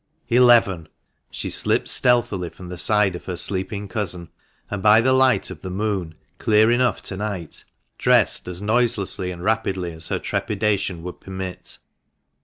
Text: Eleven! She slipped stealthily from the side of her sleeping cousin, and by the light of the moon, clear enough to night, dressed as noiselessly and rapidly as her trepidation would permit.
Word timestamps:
Eleven! 0.29 0.87
She 1.29 1.51
slipped 1.51 1.87
stealthily 1.87 2.49
from 2.49 2.69
the 2.69 2.77
side 2.79 3.15
of 3.15 3.25
her 3.25 3.35
sleeping 3.35 3.87
cousin, 3.87 4.29
and 4.67 4.81
by 4.81 4.99
the 4.99 5.13
light 5.13 5.51
of 5.51 5.61
the 5.61 5.69
moon, 5.69 6.15
clear 6.39 6.71
enough 6.71 7.03
to 7.03 7.17
night, 7.17 7.63
dressed 7.99 8.47
as 8.47 8.63
noiselessly 8.63 9.29
and 9.29 9.43
rapidly 9.43 9.93
as 9.93 10.07
her 10.07 10.17
trepidation 10.17 11.03
would 11.03 11.21
permit. 11.21 11.77